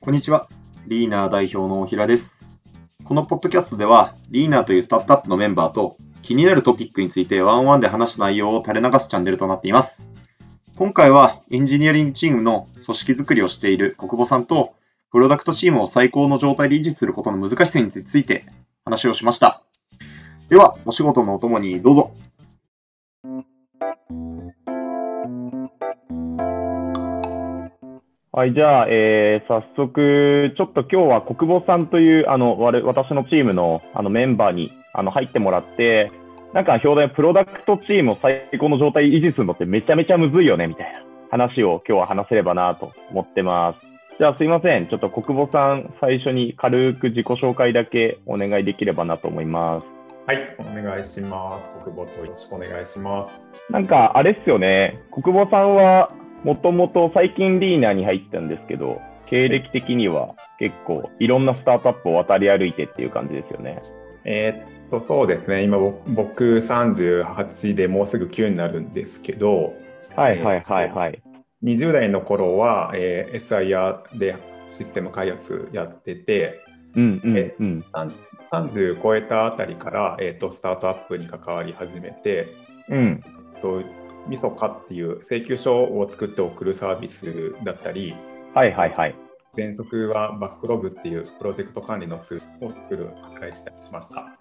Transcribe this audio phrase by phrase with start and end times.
[0.00, 0.48] こんにちは。
[0.86, 2.44] リーナー代表の大平です。
[3.02, 10.06] このポッドキャストでは、リーナーというスタートアップのメンバーと気になるトピックについてワンワンで話した内容を垂れ流すチャンネルとなっています。
[10.76, 14.74] 今回はエンジニアリングチームの組織づくりをしている国保さんと、
[15.10, 18.46] プロダクトチームを最高の状態で維持することの難しさについて
[18.84, 19.60] 話をしました。
[20.48, 22.12] では、お仕事のお供にどうぞ。
[28.36, 36.12] はい、じゃあ、えー早速、ちょっと今日は国母さんという、あの、我私のチームのあのメンバーにあの入ってもらって、
[36.52, 43.80] なんか、表題、プロダクトチームを最高の状態維持するのってめちゃめちゃむずいよね、みたいな話を今日は話せればなと思ってます。
[44.18, 44.86] じゃあ、すいません。
[44.86, 49.86] ちょっと国母さん、最初に軽く自己紹介だけお願いできればなと思います。
[50.26, 51.70] はい、お願いします。
[51.84, 53.40] 国母とよろしくお願いします。
[53.70, 55.00] なんか、あれっすよね。
[55.10, 56.10] 国母さんは、
[56.44, 63.82] もともと最近リーナーに入ったんですけど、経歴的には結構いろんなスタートアップを渡り歩いてっていう感じですよね。
[64.24, 69.74] えーっと、そうですね、今ぼ僕38でもうすぐ9になるんですけど、
[70.16, 71.22] はいはいはいはい。
[71.62, 74.36] 20代の頃は、えー SIR で
[74.72, 76.60] システム開発やってて、
[76.94, 77.84] うんうんえうん。
[78.52, 82.48] 30超えたあたりから、えーっとスタートアップに関わり始めて、
[82.88, 83.22] うん。
[83.62, 83.82] と
[84.28, 88.14] みそかっていう請求書を作って送るサービスだったり、
[88.54, 89.14] はいはいはい。
[89.56, 93.10] 前職はバックログっていうプロジェクト管理のツールを作る
[93.76, 94.36] しました。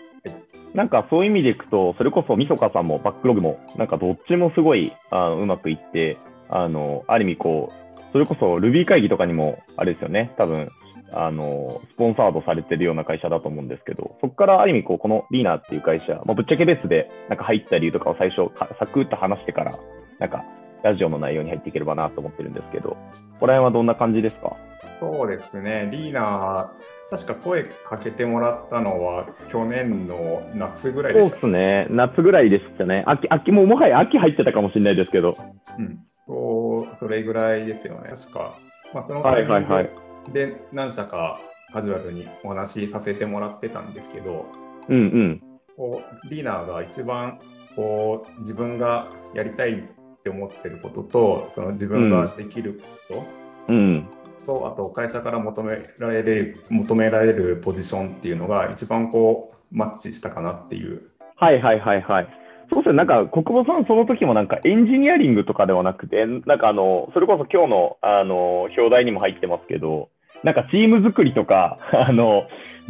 [0.74, 6.18] なんかそういう意味でいくと、それこそみそかさんもバックログも、なんかどっちもすごいあのうまくいって、
[6.50, 10.70] あの、ある意味こう、それこそ Ruby 会議とかにも、あれですよね、多分、
[11.18, 19.80] あの、スポンサードされてるような会社だと思うんですけど、そこからある意味こう、このリーナーっていう会社、まあ、ぶっちゃけベースでなんか入った理由とかを最初か、サクッと話してから、
[20.20, 20.44] なんか、
[20.84, 22.98] ラジオの内容に入っていければなと思ってるんですけど、こ
[23.40, 24.56] こら辺はどんな感じですか？
[25.00, 31.36] そうですね、リーナー、確か声かけてもらったのは去年の夏ぐらいそうでした。
[31.38, 31.88] ですね。
[31.90, 33.04] 夏ぐらいでしたね。
[33.08, 35.36] 秋、秋、もうもはや秋入ってたかもしれないですけど。
[35.80, 38.54] うん、そうそれぐらいですよね、確か。
[38.94, 39.90] まあ、そのはいはいはい。
[40.32, 41.40] で何社か
[41.72, 44.46] カジュアルにお話しさせてもらってたんですけど、
[44.88, 45.44] うんうん。
[45.76, 47.40] こうリーナーが一番
[47.76, 49.84] こう自分がやりたいっ
[50.24, 53.26] て思ってることと、その自分ができるこ
[53.68, 54.08] と、うん。
[54.46, 61.10] と、あと会社から求められる求められるポジションっていうのが一番こうマッチしたかなっていう。
[61.36, 62.28] はいはいはいはい。
[62.72, 62.96] そうですね。
[62.96, 70.10] なんか、国母さんその時もなんかエンジニアリングとかではなくて、なんかあの、それこそ今日のあの、表題にも入ってますけど、
[70.46, 72.44] なんかチーム作りとか、 あの、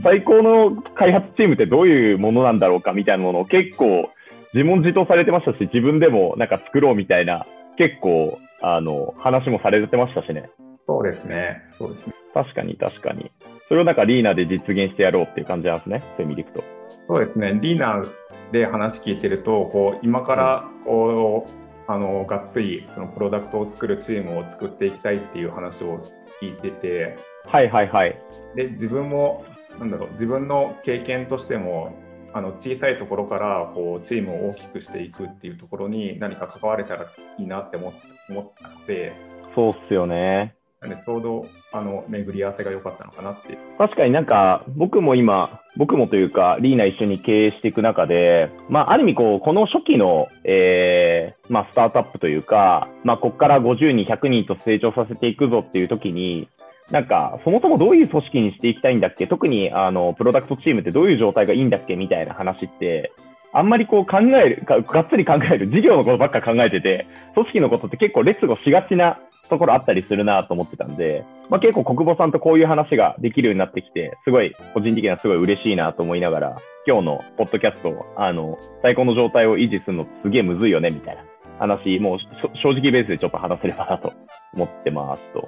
[0.03, 4.09] 最高の開発チームってどういうものなんだろうかみたいなものを結構
[4.53, 7.45] 自問自答されてましたし、自分でもなんか作ろうみたいな、
[7.77, 10.49] 結構、あの、話もされてましたしね。
[10.85, 11.61] そうですね。
[11.77, 12.13] そうですね。
[12.33, 13.31] 確かに確かに。
[13.69, 16.03] それをなんかリーナで実現してやろうっていう感じなんですね。
[16.17, 16.63] そういう意味でいくと。
[17.07, 17.57] そうですね。
[17.61, 18.09] リーナー
[18.51, 26.01] で話聞いてると、こう今からこう、あのがっつりそのプロダクトを作るチームを作っていきたいっていう話を
[26.41, 28.19] 聞いてて、はいはいはい。
[28.55, 29.45] で自分も
[29.79, 31.95] なんだろう自分の経験としても
[32.33, 37.05] あの小さいところからこうチームを大きくしていくっていうところに何か関われたら
[37.37, 37.93] いいなって思っ
[38.29, 39.13] 思ったので
[39.53, 40.55] そうっすよね。
[40.87, 43.57] なんでちょうどあの巡り合わせが良かったのかなって。
[43.77, 56.47] 確かになんか、僕も今、僕もというか、リーナ一緒に経営していく中で、まあ、ある意味こう、この初期の、えー、まあ、スタートアップというか、まあ、ここから50人、100人と成長させていくぞっていう時に、
[56.91, 59.25] なんか、そもそもどういう組織にしていきたいんだっけ？
[59.25, 61.95] 特に、あの、プロダクトチームってどういう状態がいいんだっけ？
[61.95, 63.11] みたいな話って、
[63.51, 69.19] あんまりこう考える、がっつり考える、事業のことばっか考えてて、組織のことって結構劣後しがちな
[69.49, 76.57] ところあったりするなと思ってたんで、まあ、結構国母さんとこういう話ができるようになってきて、すごい個人的にはすごい嬉しいなと思いながら、
[76.87, 81.23] 今日のポッドキャストを、あの、最高の状態を維持するのすげえむずいよねみたいな
[81.59, 82.27] 話、もうし
[82.61, 84.13] 正直ベースでちょっと話せればなと
[84.53, 85.39] 思ってますと。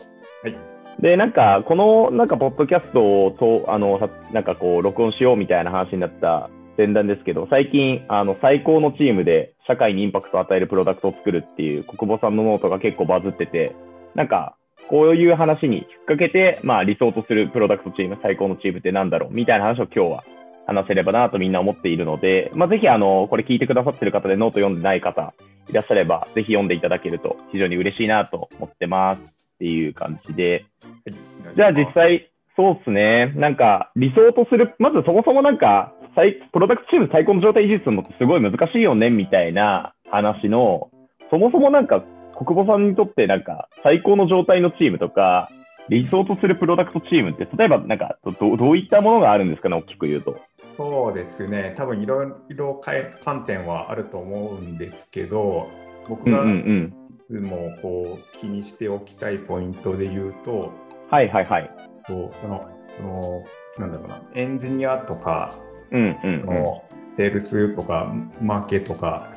[0.44, 13.75] はいで、なんか、この、なんか、ポッドキャストと、あの、さなんかこう、録音しようみたいな話になった前段ですけど、最近、あの、最高のチームで社会にインパクトを与えるプロダクトを作るっていう小久保さんのノートが結構バズってて、
[14.15, 14.56] なんか、
[14.88, 20.24] こういう話に引っ掛けて、まあ、理想とするプロダクトチーム、最高のチームってなんだろうみたいな話を今日は
[20.65, 25.33] 話せればなとみんな思っているので、まあ、ぜひ、あの、これ聞いてくださってる方でノート読んでない方
[25.69, 29.24] いらっしゃれば、ぜひ読んでいただけると非常に嬉しいなと思ってますっ
[29.59, 30.65] ていう感じで、
[31.54, 33.33] じゃあ実際、そうですね。
[33.36, 35.94] なんか、理想とする、まずそもそもなんか、
[36.51, 40.89] プロダクトチーム最高の状態維持するのってすごい難しいよね、みたいな話の、
[41.30, 42.04] そもそもなんか、
[42.38, 45.50] 国母さんにとってなんか最高の状態のチームとか、
[45.89, 50.39] 理想とするプロダクトチームって、例えばなんかどどういったものがあるんですかね、大きく言うと。
[50.75, 52.80] そうですね、多分いろいろ
[53.24, 55.69] 観点はあると思うんですけど、
[56.07, 56.92] 僕がい
[57.28, 60.72] つもこう気にしておきたいポイントで言うと、
[61.10, 61.72] はいはいはい。
[62.06, 62.31] その
[62.95, 63.44] その
[63.80, 65.56] なんだろうな、エンジニアとか、
[65.92, 66.44] うんうん、うん、
[67.16, 69.30] セールスとか、マーケとか、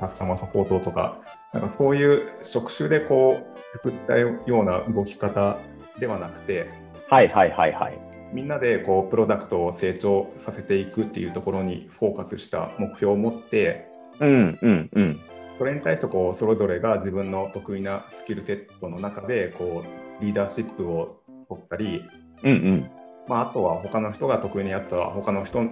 [0.00, 1.20] カスタマーサポートとか、
[1.54, 5.58] なんかそういう職種でこう、作ったような動き方
[5.98, 6.68] ではなくて、
[7.08, 7.98] はいはいはいはい。
[8.32, 13.86] みんなでこうプロダクトを成長させていくっていうところにフォーカスした目標を持って、
[14.18, 15.20] うんうんうん、
[15.56, 19.84] それに対してこうそれぞれが自分の得意なスキルセットの中でこ
[20.20, 22.02] うリーダーシップを取ったり、
[22.42, 22.90] うんうん
[23.28, 25.62] まあ、あとは他の人が得意なやつは他の人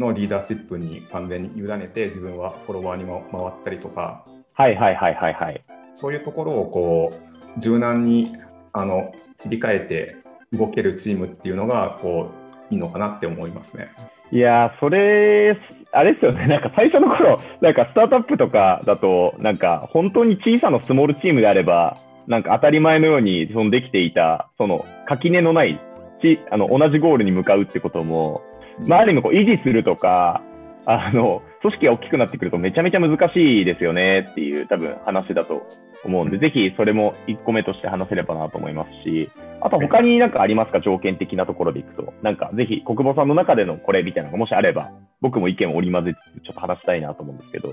[0.00, 4.24] のリーダーシップに完全に委ねて自分はフォロワーにも回ったりとか、
[4.58, 5.64] はいはいはいはいはい。
[5.94, 7.12] そういうところをこ
[7.56, 8.34] う柔軟に
[8.72, 10.16] あの切り替えて
[10.52, 12.32] 動けるチームっていうのがこ
[12.70, 13.92] ういいのかなって思いますね。
[14.32, 15.56] いやそれ、
[15.92, 21.96] あれですよね、なんか最初の頃なんかスタートアップとかだと、なんか本当に小さなスモールチームであれば、
[22.26, 25.80] なんか当たり前のようにそのできていた、その垣根のない
[26.20, 28.42] ちあの同じゴールに向かうってことも、
[28.88, 30.42] まあ、ある意味こう維持するとか、
[30.84, 35.66] あの、組織が大きくなってくるとめちゃめちゃ難しいですよねっていう多分話だと
[36.04, 40.80] 思うんで、ぜひそれも1個目として話せればなと思いますし、あと他になんかありますか？
[40.80, 42.12] 条件的なところでいくと。
[42.22, 47.70] なんかぜひ国母さんの中でのこれみたいなのがもしあれば、僕も意見を織り交ぜつつちょっと話したいなと思うんですけど。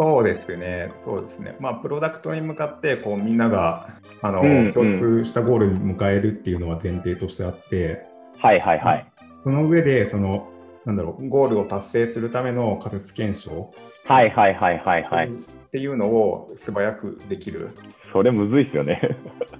[0.00, 1.56] そうですね、そうですね。
[1.58, 3.88] まあ、プロダクトに向かって、こう、みんなが、
[4.22, 8.06] あの、うんうん、共通したゴールに迎えるっていうのは前提としてあって、
[8.38, 9.06] はいはいはい。
[9.42, 10.52] その上で、その、
[10.88, 13.74] なんだろう、ゴールを達成するための仮説検証。
[14.06, 15.28] はいはいはいはいはい。
[15.28, 15.30] っ
[15.70, 17.68] ていうのを素早くできる。
[18.10, 19.02] それむずいですよね。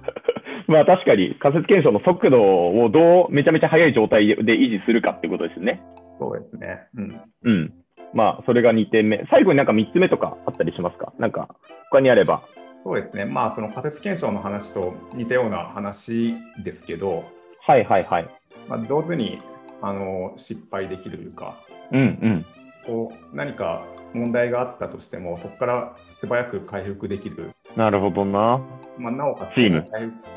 [0.67, 5.83] まあ確かに仮説検証の速度をどうめちゃめちゃ速い状態で維持するかってことですね。
[6.19, 6.87] そうですね。
[6.95, 7.21] うん。
[7.43, 7.73] うん。
[8.15, 9.23] まあそれが2点目。
[9.29, 11.13] 最後になんか3つ目とかあったりしますか？
[11.19, 11.47] なんか
[11.91, 12.41] 他にあれば。
[12.83, 13.25] そうですね。
[13.25, 16.33] まあその仮説検証の話と似たような話
[16.63, 17.23] ですけど。
[17.61, 18.27] はいはいはい。
[18.67, 19.39] まあ、上手に
[19.81, 21.55] あの失敗できるというか、
[21.91, 22.45] うんうん、
[22.85, 27.51] こう何か問題があったとしても、そこから素早く回復できる。
[27.75, 28.59] なるほどな。
[28.97, 29.87] まあ、なおかつチーム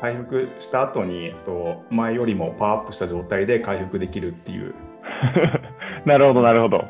[0.01, 4.73] 回復した後にそう前よりもパワーアップした状態で回復できるっていう。
[6.05, 6.85] なるほど、なるほど。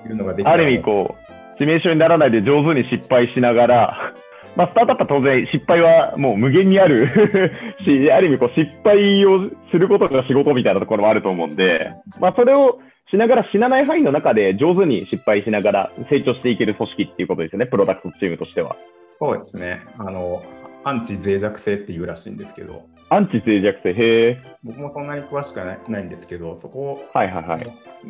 [0.45, 1.15] ある意味、こ
[1.59, 4.13] う、致命傷にならないで上手に失敗しながら、
[4.55, 7.09] まあ、スタートアップは当然失敗はもう無限にある
[7.85, 12.79] し、ある意味こう失敗をすることが仕事みたいなところもあると思うんで、まあ、それを
[13.09, 18.75] しながら死なない範囲の中で上手に失敗しながら成長していける組織っていうことですよね、プロダクトチームとしては。
[19.19, 19.81] そうですね。
[19.97, 20.41] あの、
[20.83, 22.83] アンチ脆弱性っていうらしいんですけど。
[23.09, 24.37] アンチ脆弱性、へえ。
[24.63, 27.67] 僕もそんなに詳しくはないんですけど、そこを、はいはいはい。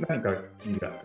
[0.07, 0.33] 何か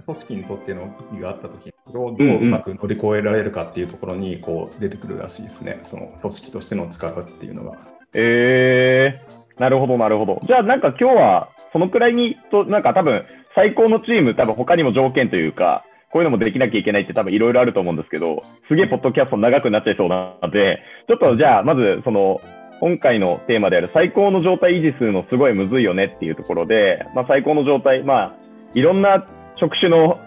[0.06, 7.79] 組織にとっての意があったときをどううまく乗り越えられるかっていうところにこう出てくるらしいですね、その組織としての力っていうのが。
[8.14, 10.40] えー、なるほどなるほど。
[10.46, 13.25] じゃあなんか今日はそのくらいにと、なんか多分
[13.55, 22.40] 最高のチーム、多分他にも条件というか、こういうのもできなきゃいけないって多分いろいろあると思うんですけど、すげえポッドキャスト長くなっちゃいそうなので、ちょっとじゃあまずその、
[22.81, 28.37] 今回のテーマである最高の状態維持するのすごいむずいよねっていうところで、まあ最高の状態、まあ
[28.75, 29.26] いろんな
[29.61, 30.18] 職種の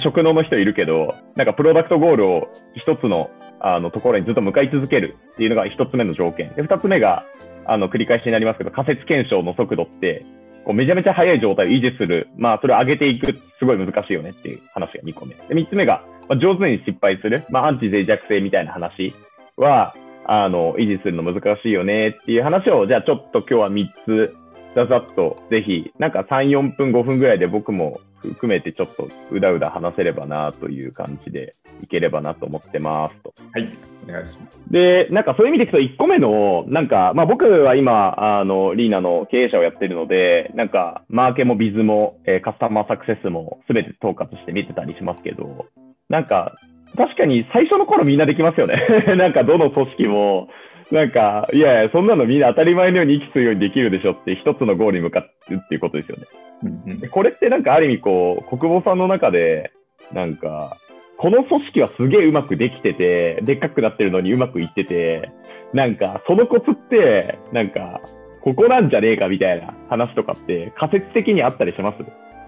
[0.00, 3.30] 職能の人いるけど、なんかプロダクトゴールを一つの
[3.60, 6.48] あのところにずっと向かい続けるっていうのが一つ目の条件。
[6.54, 7.24] で、二つ目が、
[7.66, 10.24] あの、繰り返しになりますけど、仮説検証の速度って、
[10.64, 12.28] こうめちゃめちゃ速い状態を維持する。
[12.36, 15.34] まあ、それを上げていく、すごい難しいよねっていう話が2個目。
[15.34, 17.44] で、3つ目が、まあ、上手に失敗する。
[17.50, 19.14] まあ、アンチ脆弱性みたいな話
[19.56, 19.94] は、
[20.24, 24.36] あの、維持するの難しいよねっていう話を、じゃあちょっと今日は3つ、
[24.74, 33.34] ざざっと、ぜひ、なんか3、4分、5分ぐらいで僕も含めてちょっとうだうだ話せればなという感じでいければなと思ってますと。
[33.52, 33.68] はい、
[34.08, 34.58] お願いします。
[34.70, 45.66] で、なんかそういう意味でいくと1個目の、なんか、まあ僕は今、あの、リーナの経営者をやってるので、なんか、マーケもビズも、えー、カスタマーサクセスも全て統括して見てたりしますけど、
[46.08, 46.54] なんか、
[46.96, 48.86] 確かに最初の頃みんなできますよね。
[49.16, 50.48] なんかどの組織も、
[50.92, 56.26] なんか、いやいや、そんなのみんな当たり前のように息するようにできるでしょって一つのゴールに向かってっていうことですよね。
[56.64, 59.72] うんこれってなんかある意味こう、国母さんの中で、
[60.12, 60.76] なんか、
[61.16, 65.30] この組織はすげえうまくできてて、でっかくなってるのにうまくいってて、
[65.72, 68.00] なんか、そのコツって、なんか、
[68.42, 71.98] ここなんじゃねえかみたいな話とかって仮説的にあったりします？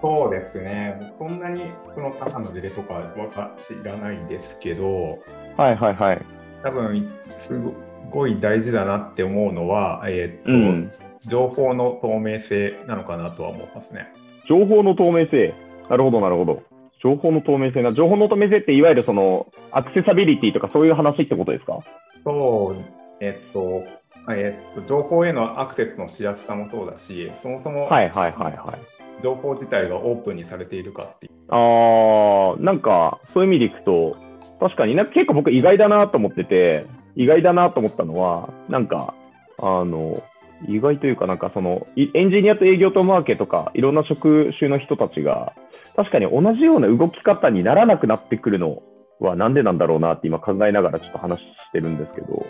[0.01, 1.13] そうですね。
[1.17, 1.61] そんなに
[1.95, 5.19] その他社の事例とかは知らないですけど、
[5.55, 6.21] はいはいはい。
[6.63, 7.07] 多分
[7.39, 7.71] すご
[8.15, 10.91] ごい大事だなって思うのは、えーっとうん。
[11.25, 14.07] 情報の透明性なのかなとは思いますね。
[14.47, 15.53] 情報の透明性。
[15.89, 16.63] なるほど、なるほど。
[17.01, 17.93] 情報の透明性な。
[17.93, 21.79] 情報の透明性っていわゆるその、アクセサビリティとかそういう話ってことですか？
[22.23, 22.83] そう、
[23.21, 23.83] えっと、
[24.31, 29.23] えっと、情報へのアクセスのしやすさもそうだし、そもそもはいはいはいはい。
[29.23, 31.31] 情報自体がオープンにされているかっていう。
[31.49, 34.15] あー、なんか、そういう意味でいくと、
[34.59, 39.13] 確かになんか結構僕意外だなと思ってて、意外だなと思ったのは、なんか、
[39.57, 40.21] あの、
[40.67, 45.53] 意外というかなんかその、エンジニアと営業とマーケとか、いろんな職種の人たちが、
[45.95, 48.81] 確かに同じような動き方にならなくなってくるの
[49.19, 52.45] はなんでなんだろうなって今考えながらちょっと話してるんですけど、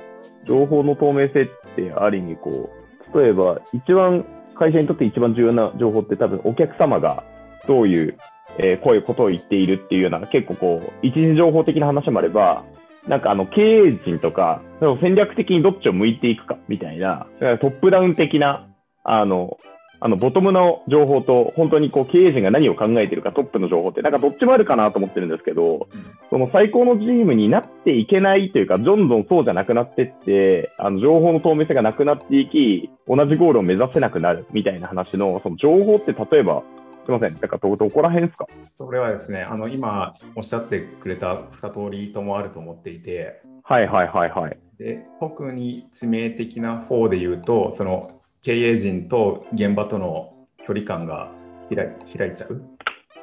[0.48, 1.46] 情報の透明性っ
[1.76, 2.70] てある意味こ
[3.14, 7.24] う、例えば一番会社にとって一番重要な情報って多分お客様が
[7.68, 8.18] どういう、
[8.58, 12.64] えーこういうことを言っているっていうような結構こう一時情報的な話もあれば
[13.08, 14.62] なんかあの経営陣とか
[15.02, 18.68] 戦略的にどっちを向いていくかみたいなトップダウン的な
[19.04, 19.58] あの
[20.02, 25.88] あのボトムの情報と本当にこう経営陣が何を考えているかトップの情報ってなんかどっちもあるかなと思ってるんですけど
[26.30, 36.64] その最高のチームになっていけないというか、どんどんそうじゃなくなってって、あの情報の透明性がなくなっていき、同じゴールを目指せなくなるみたいな話の、その情報って例えば、
[37.06, 38.48] すみません、だからどどこら辺ですか？
[38.78, 44.58] それはですね、あの今おっしゃってくれた2通りともあると思っていて、はいはいはいはい。
[44.78, 50.34] で特に致命的な方で言うと、その経営陣と現場との
[50.68, 51.32] 距離感が
[51.74, 52.62] 開い開いちゃう。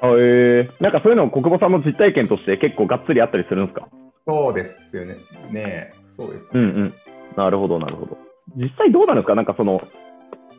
[0.00, 3.88] あえー、なんかそういうの国母さんの実体験として結構がっつりあったりするんですか？
[4.26, 5.16] そうですよね。
[5.50, 6.92] ねえそうです、うんうん。
[7.36, 8.16] なるほどなるほど。
[8.56, 9.34] 実際どうなんですか？
[9.34, 9.82] なんかその、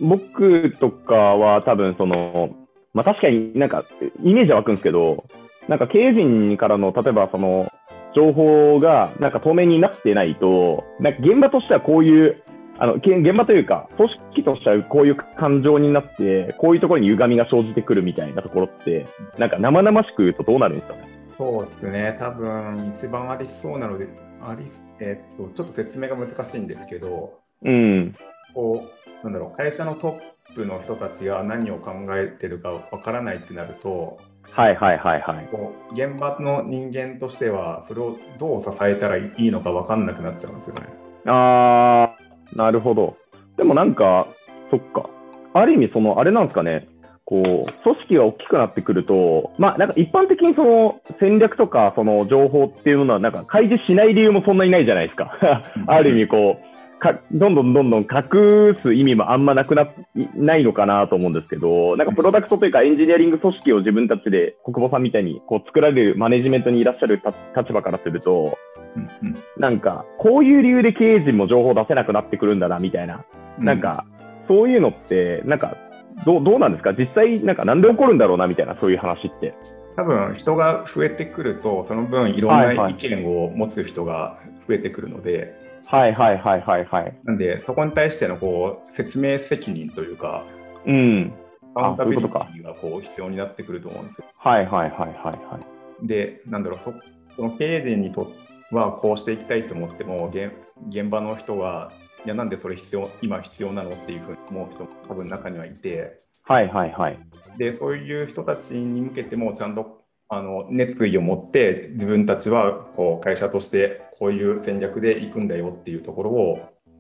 [0.02, 2.56] 僕とかは多分その、
[2.94, 3.84] まあ確かになんか
[4.24, 5.26] イメージは湧くんですけど、
[5.68, 7.72] なんか経営陣からの例えばその
[8.16, 12.44] 情報がなんか透明になってないと、なんか現場としてはこういう、
[12.78, 19.08] あのけ現場というか組織としてはこういう感情になって、こういうところに歪みが生じてくるみたいなところって、
[19.38, 21.08] なんか生々しく言うとどうなるんですかね？
[21.38, 24.08] そうですね、多分一番ありそうなので、
[24.42, 24.68] あり
[25.00, 28.16] えっとちょっと説明が難しいんですけど、うん。
[28.54, 28.90] こ
[29.22, 30.20] うなんだろう会社のト
[30.52, 34.20] ップの人たちが何を考えてるかわからないってなると、
[34.52, 35.48] はいはいはいはい。
[35.52, 40.82] こう現場の人間としては、それをどう支えたらいいのか分かんなくなっちゃうんですよね。
[41.26, 43.18] あー、なるほど。
[43.58, 44.28] でもなんか、
[44.70, 45.10] そっか。
[45.54, 46.88] ある意味、その、あれなんですかね。
[47.26, 55.32] こう、組織が大きくなってくると、まあ、なんか一般的にその戦略とか、その情報っていうのは、なんか開示しない理由もそんなにないじゃないですか。
[55.88, 56.73] ある意味、こう、
[57.04, 59.88] かどんどんどんどん隠す意味もあんまなくな、
[60.36, 68.58] ないのかなと思うんですけど、なんかプロダクトというかエンジニアリング組織を自分たちで、国母さんみたいにこう作られるマネジメントにいらっしゃるた立場からすると、
[68.96, 73.26] うんうんなんか、こういう理由で経営陣も情報出せなくなってくるんだな、みたいな。
[73.58, 74.06] なんか、
[74.48, 75.78] そういうのって、なんか、
[76.26, 76.94] どうどうなんですか？
[76.94, 79.56] 実際、なんか、なんで起こるんだろうな、みたいな、そういう話って。
[79.96, 85.63] 多分人が増えてくると、その分いろんない意見を持つ人が増えてくるので、はいはい
[85.94, 86.58] はいはいは
[87.02, 87.20] い。
[87.24, 90.44] なんでそこに対してのこう説明責任というか、
[90.88, 91.34] うん。
[91.76, 94.26] カウンタビリティがこう必要になってくると思うんですよ。
[94.36, 95.60] はいはいはいはいは
[96.04, 96.08] い。
[96.08, 96.94] で、なんだろう、そ
[97.36, 98.32] その経営陣にと
[98.72, 100.52] はこうしていきたいと思っても、現
[100.90, 101.92] 現場の人は、
[102.26, 107.20] いや、なんでそれ必要、今必要なのっていうふうに思う人も多分中にはいて、はいはいはい。
[107.60, 116.60] で、そういう人たちに向けても、ちゃんとあの熱意を持って、自分たちはこう会社としてこういう戦略で行くんだよっていうところを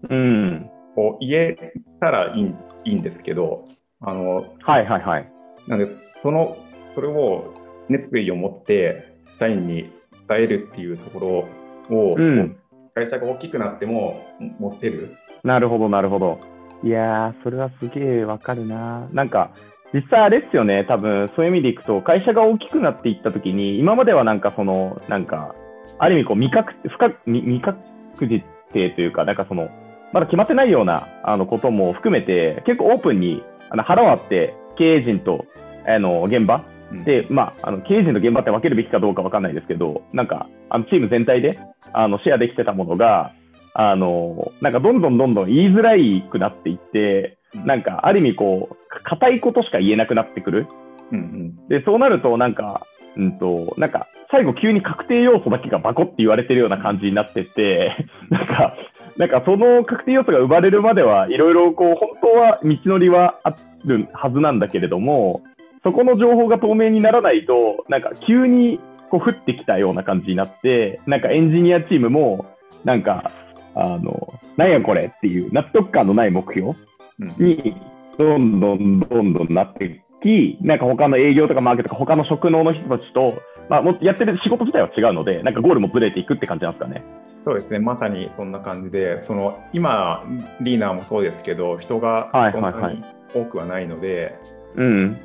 [0.09, 0.69] うん。
[0.93, 2.53] こう言えたらいい
[2.83, 3.69] いいんですけど、
[4.01, 5.31] あのはいはいはい。
[5.65, 6.57] なので、その、
[6.93, 7.53] それを
[7.87, 9.89] 熱意を持って社員に
[10.27, 11.47] 伝えるっていうとこ
[11.89, 12.57] ろを、うん
[12.93, 14.21] 会社が大きくなっても
[14.59, 15.15] 持ってる？
[15.45, 16.41] なるほどなるほど。
[16.83, 19.07] いやー、それはすげえわかるな。
[19.13, 19.51] なんか、
[19.93, 25.55] 実際あれっすよね、多分そういう意味でいくと、会社が大きくなっていったときに、今まではなんかその、なんか、
[25.99, 29.69] ある意味こう未確、不確、未未確実性というか、なんかその、
[30.11, 35.45] まだ決まってないようなあのことも含めて、結構オープンにあの腹割って経営陣と
[35.87, 37.03] あの現場うん。
[37.03, 41.59] で、まあ、あの経営陣と現場って分けるべきかどうか分かんないですけど、なんかあのチーム全体で
[41.93, 43.31] あのシェアできてたものが、
[43.73, 50.67] あのなんかどんどんどんどん言いづらいくなっていって、なんかある意味こう、硬いことしか言えなくなってくる。
[51.11, 51.67] うんうん。
[51.67, 58.75] で、そうなると、なんか、うんと、なんか、最後急に確定要素だけがバコって言われてるような感じになってって、なんか、
[59.17, 63.55] なんかその確定要素が生まれるまではいろいろこう、本当は道のりはあ
[63.85, 65.43] るはずなんだけれども、
[65.83, 68.79] そこの情報が透明にならないと、なんか急に
[69.11, 72.45] こう降ってきたような感じになって、なんかエンジニアチームも、
[72.83, 73.31] なんか、
[73.75, 76.73] あの、なんやこれっていう納得感のない目標
[77.19, 77.27] うん。
[77.37, 77.75] に、
[78.17, 87.03] どんどんどんどんなってき、なんか他の営業とかマーケとか他の職能の人たちと、まあ、もうやってる仕事自体は違うので、なんかゴールもずれていくって感じなんですかね。
[87.45, 90.23] そうですね、まさにそんな感じで、その今、
[90.61, 93.03] リーナーもそうですけど、人がはいそんなはいはいに
[93.33, 94.35] 多くはないので、
[94.75, 95.17] うん。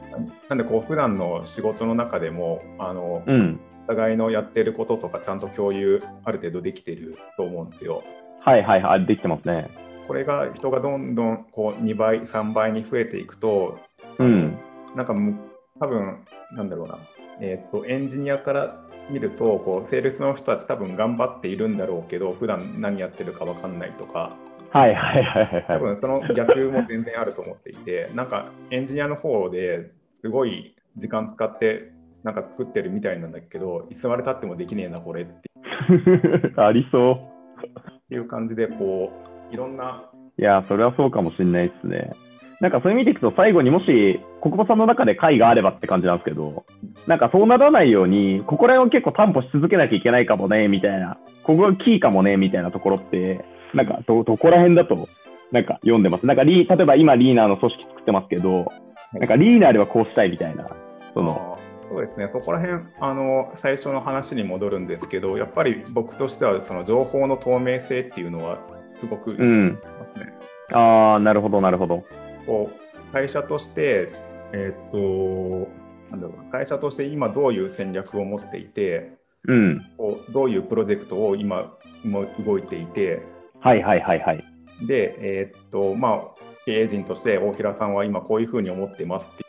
[0.49, 3.61] なんでこう普段の仕事の中でも、あのうん。
[3.87, 8.03] お互いのやってることとか、ちゃんと共有、ある程度できてると思うんですよ。
[8.41, 9.07] はいはいはい。
[9.07, 9.69] できてますね。
[10.07, 13.79] これが人がどんどんこう2倍、3倍に増えていくと、
[14.19, 14.59] うん。
[14.99, 15.39] なんかむ
[15.81, 16.99] 多分なんだろうな、
[17.41, 24.37] えー、とエンジニアから見るとこうセールスの人たち多分頑張っているんだろうけど普段何やってるか分かんないとか
[24.71, 25.65] はいはいはいはいはい。
[25.69, 31.93] 多分その逆も全然あると思っていてなんかエンジニアの方ですごい時間使って
[32.25, 35.49] なんか作ってるみたいなんだけどいつまでたってもできねえなこれって
[36.61, 37.31] ありそ
[38.11, 38.15] う。
[38.15, 39.13] いう感じでこ
[39.51, 42.13] ういろんないや、それはそうかもしれないですね。
[42.61, 46.65] なんかそういう意味でいくと、最後にもし、国母さんの中で会があればって感じなんですけど、
[47.07, 55.09] なんかそうならないように、ここら辺を結構担保し続けなきゃいけないかもね、みたいな、ここがキーかもね、みたいなところって、なんかど、どこら辺だと、
[55.53, 56.27] なんか読んでます。
[56.27, 58.73] なんかリー、例えば今リーナーの組織作ってますけど、
[59.13, 60.69] なんかリーナーではこうしたいみたいな、
[61.15, 68.59] その、そうですね、そこら辺あの最初の話に戻るんですけど、やっぱり僕としてはその情報の透明性っていうのは
[68.95, 70.33] すごく意識してますね。
[70.73, 72.05] ああ、なるほど、なるほど。
[72.49, 74.09] こう会社として、
[74.53, 79.13] えーっとなんだろうな会社として今どういう戦略を持っていて、
[79.47, 79.81] うん。
[79.97, 81.75] こうどういうプロジェクトを今
[82.05, 83.23] も動いていて、
[83.61, 84.45] はいはいはいはい。
[84.87, 89.45] で、えーっとまあ、経営陣として大平さんは今こういうふうに思ってますって。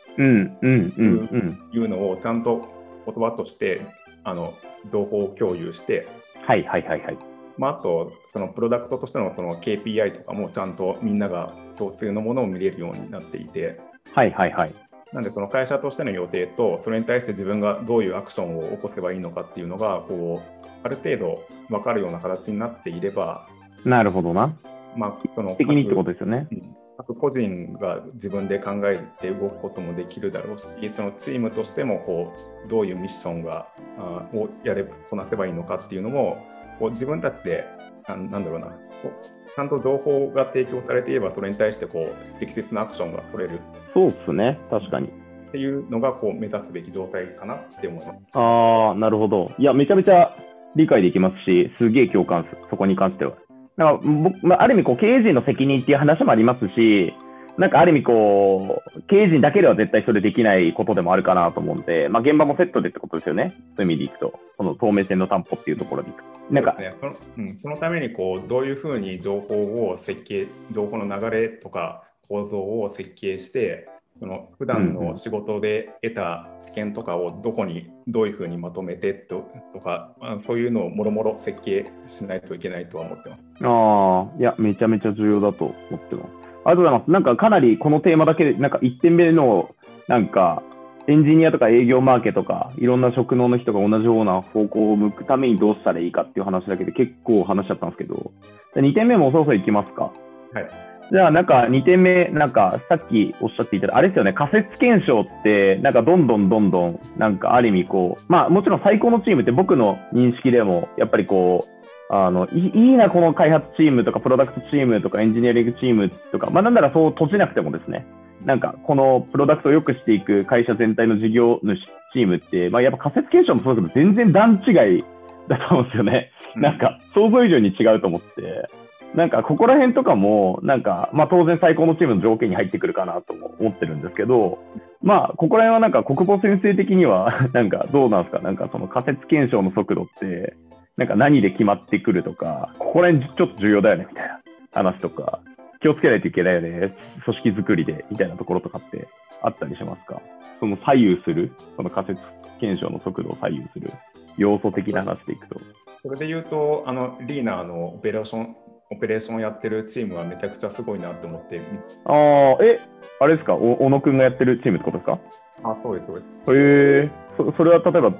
[1.72, 2.68] いうのをちゃんと
[3.06, 3.80] 言葉として
[4.24, 4.54] あの
[4.90, 6.06] 情報共有して、
[6.46, 7.29] はいはいはいはい。
[7.60, 13.78] まあ、あとそのプロダクトとしてのその KPI とかもちゃんとみんなが共通のものを見れるようになっていて
[14.14, 14.74] はいはいはい。
[15.12, 23.46] なんでその会社としての予定とそれに対して自分がどういうアクションを起こせばいいのかっていうのがこうある程度分かるような形になっていれば、
[23.84, 24.56] なるほどな。
[24.96, 26.48] まあ、その的にってことですよね。
[26.50, 32.34] うん各個人が自分で考えて動くこともできるだろうし、そのチームとしてもこ
[32.66, 36.36] うどういうミッションがあをやれこなせばいいのかっていうのも
[36.80, 37.64] こう自分たちで
[38.06, 38.74] あなんだろうなこ
[39.08, 43.60] うちゃんと情報が提供されていればそれに対してこう適切なアクションが取れる
[43.94, 44.58] そうっすね。
[44.70, 45.08] 確かに。
[45.50, 48.18] っていうのがこう目指すべき状態かなって思います。
[48.34, 49.50] ああ、なるほど。
[49.58, 50.32] いや、めちゃめちゃ
[50.76, 52.58] 理解できますし、すげえ共感する。
[52.70, 53.32] そこに関しては。
[53.76, 57.12] だから僕、まあ、ある意味、こう、経営陣の責任っていう話もありますし、
[57.58, 63.52] なんかある意味、こう、経営陣だけでは絶対それできないことでもあるかなと思うんで、まあ、現場もセットでってことですよね。
[63.76, 64.38] そういう意味でいくと。
[64.56, 66.22] その透明性の担保っていうところでいく。
[66.52, 83.42] なんかそね、そのうん、そのためにこうどういうふうに情報を設計、情報の流れとか構造を設計して、その普段の仕事で得た知見とかをどこにどういうふうにまとめてととか、まあ、そういうのをもろもろ設計しないといけないとは思ってます。
[83.62, 86.39] ああ、いや、めちゃめちゃ重要だと思ってます。
[86.64, 87.10] ありがとうございます。
[87.10, 89.74] なんかかなりこのテーマだけで、なんか1点目の、
[90.08, 90.62] なんか、
[91.06, 98.32] エンジニアとか営業マーケとか、いろんな職能の人が同じような方向を向くためにどうしたらいいかっていう話だけで結構話しちゃったんですけど、
[98.76, 100.12] 2点目もそろそろいきますか。
[100.52, 100.90] はい。
[101.10, 111.79] じゃあ、なんか2点目、なんかさっきおっしゃっていただいた、あれですよね、仮説検証って、なんかどんどんどんどん、なんかある意味こう、まあもちろん最高のチームって僕の認識でも、やっぱりこう、
[112.12, 118.04] あのいいいな、この開発チームとか、プロダクトチームとか、エンジニアリングチームとか、まあなんならそう閉じなくてもですね、
[118.44, 121.78] なんかこのプロダクトを良くしていく会社全体の事業主
[122.12, 125.04] チームって、まあやっぱ仮説検証もそうですけど、全然段違い
[125.46, 126.32] だと思うんですよね。
[126.56, 128.68] なんか想像以上に違うと思って、
[129.14, 134.58] なんかここら辺とかも、なんか、まあ当然最高のチームの条件に入ってくるかなとも思ってるんですけど、
[135.02, 138.40] まあここら辺はなんか国母先生的には、なんかどうなんですか？
[138.40, 140.56] なんかその仮説検証の速度って、
[140.96, 144.40] なんか何で決まってくるとか、ここら辺ちょっと重要だよねみたいな
[144.72, 145.40] 話とか、
[145.80, 149.08] 気をつけないといけないよね、組織作りでみたいなところとかって
[149.42, 150.20] あったりしますか？
[150.60, 152.20] その左右する、その仮説
[152.60, 153.90] 検証の速度を左右する
[154.36, 155.60] 要素的な話でいくと。
[156.02, 158.56] それで言うと、あのリーナーのオペレーション
[158.92, 161.60] オペレーションをやってるチームはめちゃくちゃすごいなと思って、
[162.04, 162.80] ああ、え、
[163.20, 163.54] あれですか？
[163.54, 165.18] お小野くんがやってるチームってことですか？
[165.62, 166.54] あ、そうです、そうです。
[166.54, 168.12] へえそ、それは例えば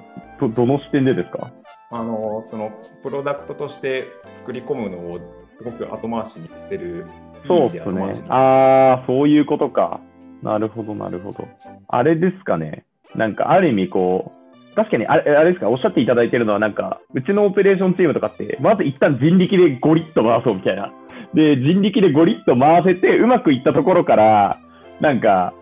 [0.49, 1.51] ど、どの視点でですか？
[1.93, 2.71] あのその
[3.03, 4.09] プロダクトとして
[4.41, 5.19] 作り込むのを
[5.59, 7.07] すごく後回しにしてる。
[7.47, 10.01] そうっす後回しにしてるああ、そういうことか。
[10.43, 11.47] なるほど、なるほど。
[11.89, 12.85] あれですかね。
[13.15, 14.33] なんか、ある意味、こ
[14.73, 20.93] う、確かにあれ、あれですか、おっしゃっていただいてるのは、なんか、うちのオペレーションチームとかって、まず一旦人力でゴリッと回そうみたいな。
[21.35, 24.59] で、人力でゴリッと回せて、うまくいったところから、
[25.01, 25.53] なんか、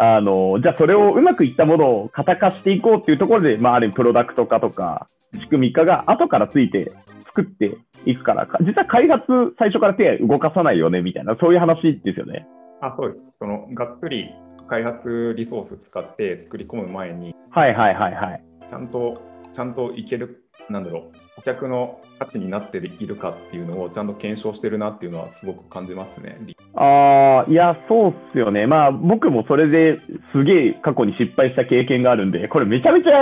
[0.00, 6.92] あの、じゃあそれをうまくいったものを型化していこうっていうところで、まあ、ある意味プロダクト化とか、仕組み化が後からついて
[7.26, 9.24] 作っていくから、実は開発
[9.58, 12.46] 最初から手動かさないよね、みたいな、そういう話ですよね。
[12.80, 13.34] あ、そうです。
[13.40, 14.30] その、がっつり
[14.68, 18.44] 開発リソース使って作り込む前に、はいはいはいはい。
[18.70, 19.20] ちゃんと、
[19.52, 26.38] ちゃんといける、なんだろう、顧客の価値になっているかっていうのをちゃんと検証してるなっていうのはすごく感じますね。
[26.74, 28.66] ああ、いや、そうっすよね。
[28.66, 29.98] まあ、僕もそれで
[30.32, 33.12] すげえ過去に失敗した経験があるんで、これめちゃめちゃ、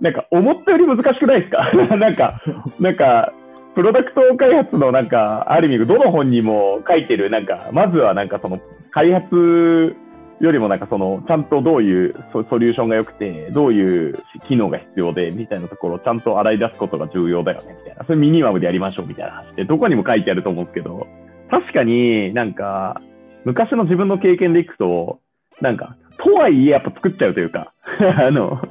[0.00, 1.70] なんか思ったより難しくないですか？
[1.96, 2.40] なんか、
[2.80, 3.32] なんか、
[3.74, 8.58] プロダクト開発のなんか、ある意味、どの本にも書いてる、なんか、まずはなんかその、
[8.90, 9.94] 開発
[10.40, 18.04] よりもなんかその、ちゃんとどういうソリューションが良くて、どういう機能が必要で、みたいなところをちゃんと洗い出すことが重要だよね、みたいな。
[18.04, 21.06] それミニマムでやりましょう、みたいな話で、どこにも書いてあると思うんですけど、
[21.50, 23.02] 確かになんか、
[23.44, 25.20] 昔の自分の経験でいくと、
[25.60, 28.62] なんか、とはいえやっぱ作っちゃうというか、 あの、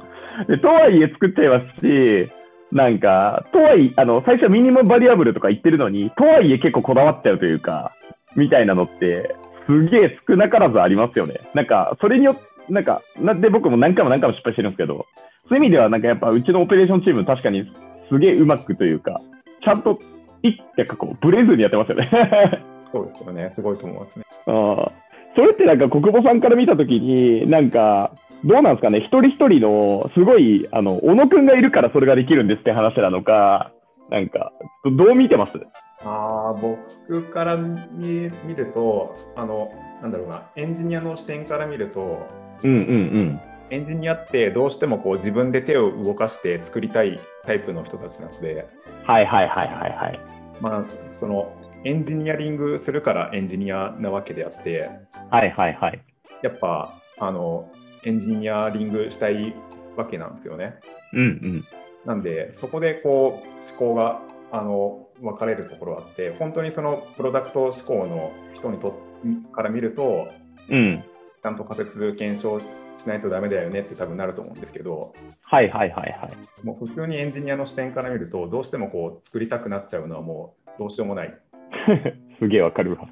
[0.62, 2.30] とはいえ作っちゃいますし、
[2.72, 7.92] なんか、とはいえ、あの、最初はミニマムバリアブルとか言ってるのに、とはいえ結構こだわっちゃうというか、
[8.36, 11.40] みたいなのって、すげえ少なからずありますよね。
[11.54, 15.06] なんか、それによって、なんか、なんで僕も何回も何回も失敗してるんですけど、
[15.48, 17.70] そういう意味ではなんかやっぱうちのオペレーションチーム確かに
[18.08, 19.20] すげえうまくというか、
[19.64, 19.98] ちゃんと、
[20.42, 22.08] いってかこう、ブレずにやってますよね
[22.92, 23.50] そうですよね。
[23.54, 24.24] すごいと思いますね。
[24.46, 24.92] ああ。
[25.36, 28.12] それってなんか国母さんから見たときに、なんか、
[28.44, 33.70] どうなんですかね、一人一人の、すごい、あの、小野くんがいるからそれができるんですって話なのか、
[34.10, 34.52] なんか、
[34.84, 35.52] どう見てます？
[36.02, 39.70] あ僕から見るとあの
[40.02, 42.26] なんだろうなエンジニアの視点から見ると、
[42.62, 48.66] うんうんうん、エンジニアってどうしてもこう自分で手を動かして作りたいタイプの人たちなので。
[49.04, 50.20] はいはいはいはいはい。
[50.60, 54.90] まあそのエンジニアリングするからエンジニアなわけであって。
[55.30, 56.02] はいはいはい。
[56.42, 57.70] やっぱあの
[58.04, 59.54] エンジニアリングしたい
[59.96, 60.76] わけなんですよね。
[61.12, 61.64] うんうん
[62.04, 63.48] なんでそこでこう
[63.82, 64.20] 思考が
[64.52, 69.00] あの分かれるところあって本当にそのプロダクト志向の人にと
[69.52, 70.28] から見ると、
[70.68, 71.04] うん、
[71.42, 72.60] ちゃんと仮説検証
[72.96, 76.66] しないとダメだよねって多分なると思うんですけど、はいはいはいはい。
[76.66, 81.34] もう普通にエンジニアの視点から見ると、どうしてもこう作りたくなっちゃうのはもうどうしようもない。
[82.38, 83.08] すげえわかるわ。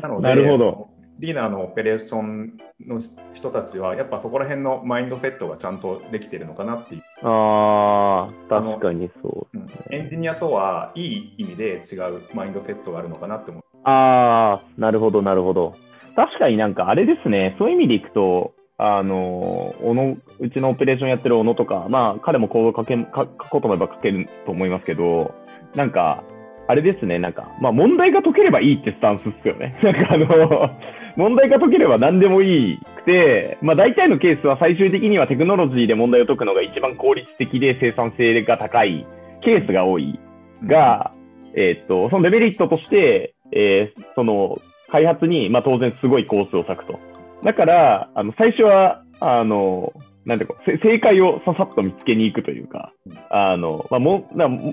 [0.00, 3.00] なので、なるほどリーダーのオペレーションの
[3.34, 7.02] 人たちは、やっぱそこら辺のマインドセットがちゃんとできてるのかなっていう。
[7.22, 13.62] ああ、確かにそう、ねうん、エンジニアとはいい意味で違うマインドセットがあるのかなって思う。
[13.84, 15.74] ああ、なるほど、なるほど。
[16.16, 25.32] 確かになんかあれですね、そういう意味でいくと、あの、小野、うちのオペレーションやってる小野とか、まあ、彼もコード書け、書こうと思えば書けると思いますけど、
[25.76, 26.24] なんか、
[26.66, 29.76] あれですね、なんか、まあ、問題が解ければいいってスタンスっすよね。
[29.82, 30.70] なんかあの、
[31.16, 39.06] 問題が解ければ何でもいいくて、まあ、大体のケースは最終的にはテクノロジーで問題を解くのが一番効率的で生産性が高い
[39.42, 40.18] ケースが多い
[40.66, 41.12] が、
[41.54, 44.58] えっと、そのデメリットとして、えー、その、
[44.90, 46.98] 開発に、まあ、当然すごいコースを割くと。
[47.42, 49.92] だから、あの、最初は、あの、
[50.24, 52.92] なんていうか、正解をささっと見つけに行くというか、
[53.30, 54.28] あの、まあ、も、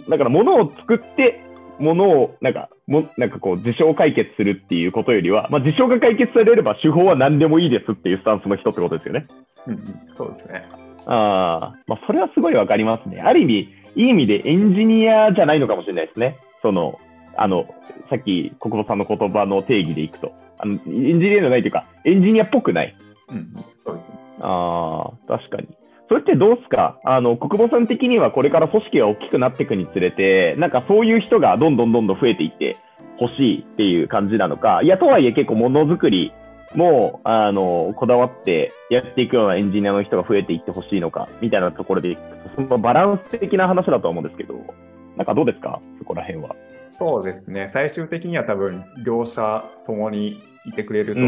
[0.10, 1.42] だから、ものを作って、
[1.82, 9.28] ものを、なんか、も、なんかこう、事象解決するっていうことよりは、まあ、事象が解決されれば手法は何でもいいですっていうスタンスの人ってことですよね。
[9.68, 9.84] うん、
[10.16, 10.64] そうですね。
[11.06, 13.22] ああ、まあ、それはすごいわかりますね。
[13.22, 13.60] ある意味、
[13.96, 16.38] いい意味でエンジニアじゃないのかもしれないですね。
[16.62, 17.00] その、
[17.36, 17.66] あの、
[18.10, 22.96] さっき国母さんの言葉の定義でいくと、あの、エンジニアじゃないというか、エンジニアっぽくない。
[23.30, 23.54] うん、
[23.86, 24.20] そうですね。
[24.42, 25.68] ああ、確かに。
[26.12, 27.00] それってどうすか？
[27.06, 32.76] あの、国母さん的にはこれから組織が大きくなっていくにつれて、なんかそういう人がどんどんどんどん増えていって
[33.18, 36.34] ほしいっていう感じなのか、いや、とはいえ結構ものづくり
[36.76, 42.18] も、あの、こだわってやっていくようなエンジニアの人が増えていってほしいのか、みたいなところで、
[42.58, 44.56] そのバランス的な話だと思うんですけど、
[45.16, 45.80] なんかどうですか？
[46.00, 46.58] そこら辺は。
[47.00, 47.70] そうですね。
[47.72, 51.22] 最終的には多分、両者ともにいてくれると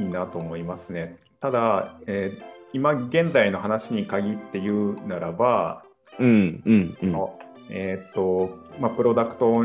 [0.00, 1.16] いいなと思いますね。
[1.18, 5.82] うん、ただ、えー今現在の話に限って言うならば、
[6.18, 7.16] うんうんうん、
[7.70, 9.64] えっ、と、まあ、プロダクト、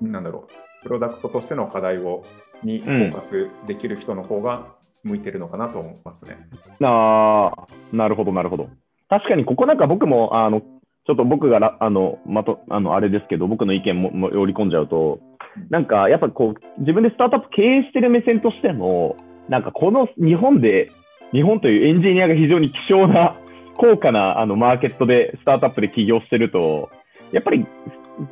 [0.00, 2.24] なんだろう、プロダクトとしての課題を
[2.62, 4.66] にフォーカスできる人の方が
[5.02, 6.36] 向いてるのかなと思いますね。
[6.80, 8.68] うん、ああ、なるほど、なるほど。
[9.08, 15.20] 確かに、ここなんか僕も、あの、ちょっと僕があの、まと、あの、あれですけど、僕の意見もも織り込んじゃうと、
[15.68, 19.16] なんか、やっぱこう、自分でスタートアップ経営してる目線としても、
[19.48, 20.90] なんかこの日本で
[21.32, 23.36] 日本というエンジニアが非常に希少な
[23.76, 26.90] 高価なあのマーケットで、スタートアップで起業してると、
[27.32, 27.66] やっぱり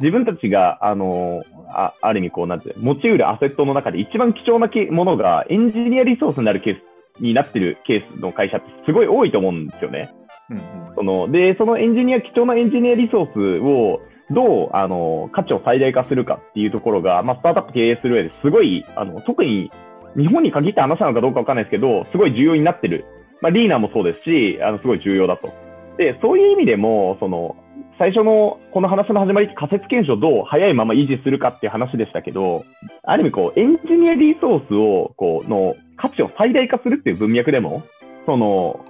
[0.01, 6.77] 自分たちが、あの、あある意味こうなんて、持ち得るアセットの中で一番貴重なけものがエンジニアリソースになるケー
[7.17, 10.11] スになってるケースの会社ってすごい多いと思うんですよね。
[10.51, 10.63] うんうん
[10.95, 19.71] そので、そのエンジニア、貴重なエンジニアリソースをどうあの価値を最大化するかっていうところが、まあ、スタートアップ経営する上ですごい、あの特に
[20.16, 23.05] 日本に限った話なのかどうかわかんないですけど、すごい重要になってる。
[23.40, 25.53] まあ、リーナーもそうですし、あのすごい重要だと。
[25.96, 27.57] で、そういう意味でも、その、
[27.99, 32.64] 最初のこの話の始まり、仮説検証どう早いまま維持するかっていう話でしたけど、
[33.03, 37.83] ある意味こう、エンジニアリソースを、こう、の価値を最大化するっていう文脈でも、
[38.27, 38.85] その、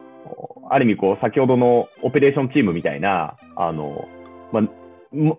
[0.68, 4.08] ある意味こう、先ほどのオペレーションチームみたいな、あの、
[4.52, 4.64] まあ、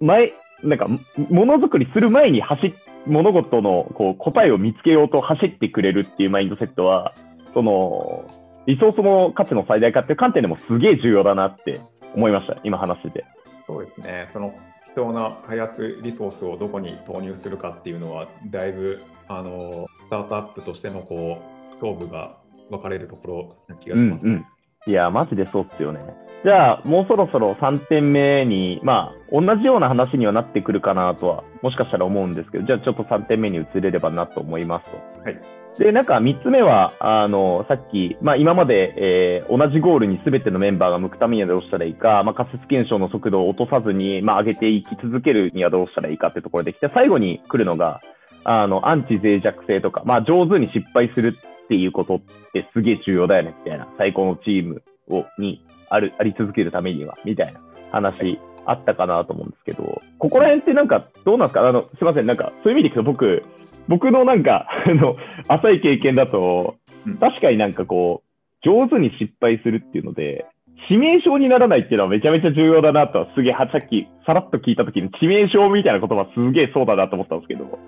[0.01, 0.87] 前、なんか、
[1.29, 2.73] ものづくりする前に走っ、
[3.07, 7.13] 物事のこう答えを見つけようと走ってくれるっていうマインドセットは、
[7.53, 8.25] その、
[8.67, 11.81] リソースの価値の最大化っていう観点でもすげえ重要だなって
[12.15, 13.25] 思いました、今話してて。
[13.67, 14.53] そうですね、その
[14.93, 22.37] 貴重な開発リソースをどこに投入するかっていうのは、だいぶあのスタートアップとしてのこう勝負が
[22.69, 24.45] 分かれるところな気がします、うんうん
[24.87, 25.99] いや、マジでそうっすよね。
[26.43, 34.97] じゃあ、もうそろそろ3点目に、まあ、同じような話にはなってくるかなとは、もしかしたら思うんですけど、じゃあちょっと3点目に移れればなと思いますと。
[35.23, 35.39] はい。
[35.77, 48.01] で、なんか3つ目は、あの、さっき、まあ今まで、えー同じゴールに全てのメンバーが向くためにはどうしたらいいか、まあ仮説検証の速度を落とさずに、まあ上げていき続けるにはどうしたらいいかってところできて、最後に来るのが、
[48.43, 52.19] あの、アンチ脆弱性とか、まあ上手に失敗するっていうことっ
[52.53, 53.87] てすげえ重要だよね、みたいな。
[53.97, 57.59] 最高のチームを、にある、あり続けるためには、みたいな
[57.91, 61.67] 話あったかなと思うんですけど、ここら辺ってなんかどうなんですか？
[61.67, 63.43] あの、すいません、なんかそういう意味でいくと僕、
[63.87, 65.15] 僕のなんか、 あの、
[65.47, 66.75] 浅い経験だと
[67.05, 68.29] うん、確かになんかこう、
[68.63, 70.45] 上手に失敗するっていうので、
[70.89, 77.79] 致命傷にならないっていうのはめちゃめちゃ重要だなとは、すげえ、はさっきさらっと聞いたときに致命傷みたいな言葉すげえそうだなと思ったんですけど、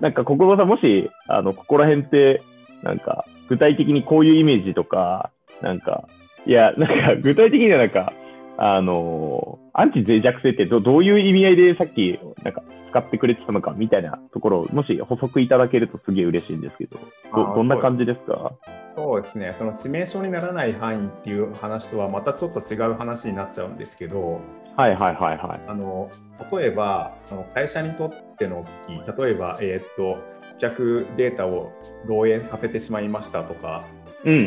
[0.00, 2.42] なんか国語さんもし、あの、ここら辺って、
[2.82, 5.30] なんか、具体的にこういうイメージとか、
[5.62, 6.08] なんか、
[6.46, 8.12] いや、なんか、具体的にはなんか、
[8.56, 17.00] あのアンチ脆弱性ってどどういう意味合いでさっき、なんか、使ってくれてたのかみたいなところを、もし補足いただけるとすげえ嬉しいんですけど、
[17.34, 18.52] どどんな感じですか？
[18.96, 24.40] そうですね、その致命傷にならない範囲っていう話とはまたちょっと違う話になっちゃうんですけど、
[24.76, 25.62] はいはいはいはい。
[25.68, 26.10] あの
[26.52, 30.22] 例えばあの会社にとっての危機、例えば、えーっと
[30.54, 31.72] 顧客データを
[32.06, 33.84] 漏洩させてしまいましたとか、
[34.24, 34.42] うんうん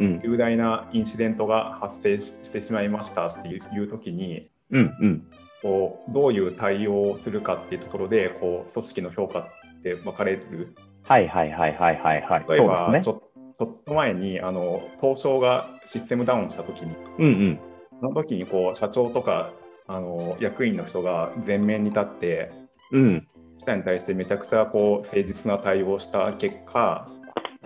[0.00, 4.80] うん重大なインシデントが発生ししてしまいましたっていう時に、うん。
[4.80, 5.26] うんうん。
[5.62, 9.44] こうどういう対応をするかっていうところでこう組織の評価っ
[9.82, 10.74] て分かれる。
[11.04, 12.46] はいはいはいはいはいはい。
[12.48, 13.02] 例えば、ね。
[13.02, 13.22] ちょ
[13.58, 17.60] ちょっと前にあの東証がシステムダウンした時にうんうん。
[18.00, 19.52] その時にこう社長とか
[19.90, 22.52] あの役員の人が前面に立って
[22.92, 23.26] うん。
[23.58, 27.08] 記者に対してめちゃくちゃこう誠実な対応をした結果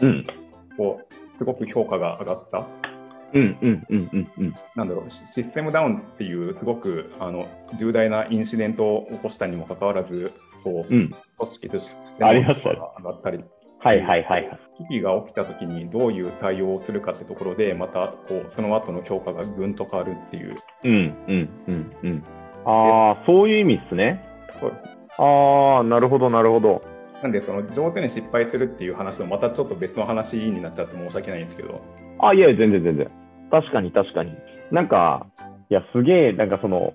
[0.01, 0.27] うん。
[0.79, 2.67] こうすごく評価が上がった。
[3.35, 4.55] うんうんうんうんうん。
[4.75, 10.33] なんだろうシシステムダウンっていうすごくあの重大なインシデントを起こしたにもかかわらず
[10.63, 11.15] こううん。
[11.37, 13.45] 組織として上がったり
[13.85, 14.59] はいはいはいはい。
[14.79, 22.25] 危機が起きた時にどういう対応をするかってところでまたこうその後の評価がぐんと変わるっていううんうんうんうん。
[22.65, 24.25] ああ、そういう意味っすね。
[25.19, 26.83] ああ、なるほどなるほど。
[27.23, 31.83] なんでその上手に失敗するっていう話とまたちょっと別の話になっちゃって申し訳ないんですけど
[32.21, 33.11] あ、いやいや、全然全然。
[33.51, 34.35] 確かに確かに。
[34.71, 35.27] なんか、
[35.69, 36.95] いや、すげえ、なんかその、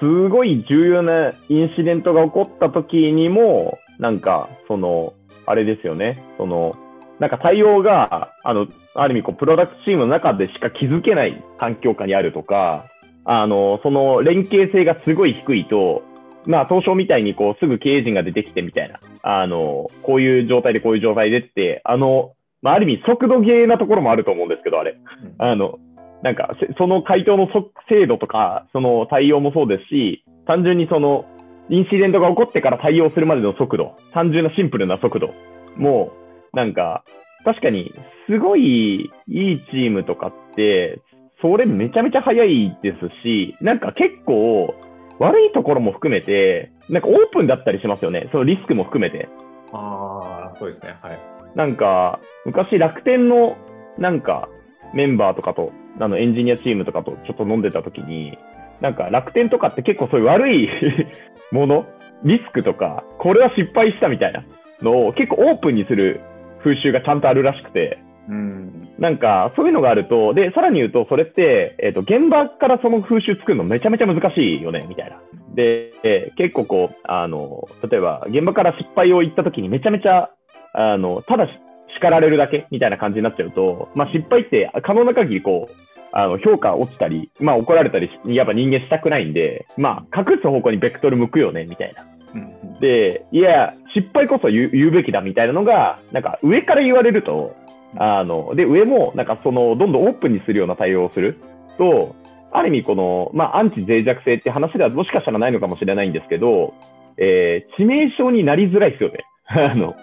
[0.00, 5.12] すごい重要なインシデントが起こった時にも、なんか、その、
[5.46, 6.22] あれですよね。
[6.38, 6.74] その、
[7.18, 12.86] なんか対応が、あの、ある意味こう、プロダクトチームの中でしか気づけない環境下にあるとか、
[13.24, 16.02] あの、その連携性がすごい低いと、
[16.46, 24.96] まあ、東証みたいにこう、すぐ経営陣が出てきてみたいな、あの、こういう状態でこういう状態でって、あの、まあ、ある意味速度ゲーなところもあると思うんですけど、あれ。
[25.38, 25.78] あの、
[26.22, 31.24] なんか、せその回答のそ精度とか、その対応もそうですし、単純にその、
[31.68, 35.34] インシデントが起こってから対応するまでの速度、単純なシンプルな速度
[35.76, 36.12] も、
[36.52, 37.04] なんか、
[37.44, 37.92] 確かに、
[38.26, 41.00] すごいいいチームとかって、
[41.40, 44.74] それめちゃめちゃ早いですし、なんか結構、
[45.18, 48.28] 悪いところも含めて、なんかオープンだったりしますよね。
[48.32, 49.28] そのリスクも含めて。
[49.72, 51.18] ああそうですねはい
[51.54, 53.56] なんか、昔楽天の、
[53.98, 54.48] なんか、
[54.94, 58.38] メンバーとかと、あの、エンジニアチームとかとちょっと飲んでた時に、
[58.82, 60.68] なんか楽天とかって結構そういう悪い
[61.52, 61.86] もの、
[62.24, 64.44] リスクとか、これは失敗したみたいな
[64.82, 66.20] のを結構オープンにする
[66.62, 68.88] 風習がちゃんとあるらしくて、うん。
[68.98, 75.20] なんか、そういうのがあると、で、さらに言うと、それって、えっ、と、現場からその風習作るのめちゃめちゃ難しいよね、みたいな。
[75.54, 80.30] で、えー結構こう、あの、例えば、現場から失敗を言った時にめちゃめちゃ、
[80.72, 81.52] あの、ただし
[81.96, 92.06] 叱られるだけみたいな感じになっちゃうと、まあ、失敗って可能な限りこう、あの、評価落ちたり、まあ、怒られたりし、やっぱ人間したくないんで、まあ、隠す方向にベクトル向くよね、みたいな。
[92.34, 92.78] うん。
[92.80, 97.56] で、いや、失敗こそ言うべきだみたいなのが、なんか上から言われると、
[97.96, 101.38] あの、で、上も、なんかその、どんどんオープンにするような対応をする
[101.78, 102.14] と、
[102.52, 106.74] ある意味この、まあ、アンチ脆弱性って話ではもしかしたらないのかもしれないんですけど、
[107.16, 109.24] えー致命傷になりづらいですよね。
[109.48, 109.94] あの。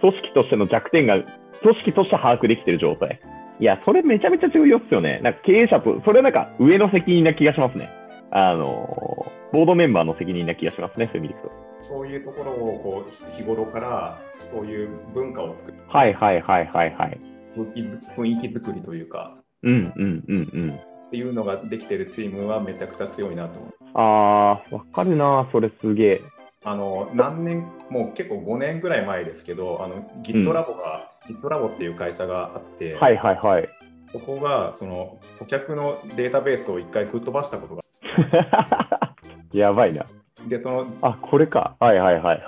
[0.00, 1.22] 組織としての弱点が、
[1.62, 3.20] 組織として把握できてる状態。
[3.60, 5.20] いや、それめちゃめちゃ重要っすよね。
[5.22, 7.90] なんか経営者と、それなんか上の責任な気がしますね。
[8.30, 11.70] あの、ボードメンバーの責任な気がしますね、そういう意味で。
[11.82, 14.18] そういうところをこう日頃から
[14.52, 17.20] そういう文化を作るはいはいはいはいはい。
[17.56, 20.70] 雰囲気作りというかうんうんうんうん。
[21.08, 23.74] っていうのができてるチームはめちゃくちゃ強いなと思う。
[23.94, 26.20] あー、わかるな、それすげえ。
[26.62, 33.68] あの何年もう結構5年ぐらい前ですけどあの GitLab が、GitLab っていう会社があって、はいはいはい。
[34.12, 37.84] そこがその顧客のデータベースを一回吹っ飛ばしたことが
[39.52, 40.06] やばいな。
[40.48, 41.76] でそのあ、これか。
[41.80, 42.42] はいはいはいはい。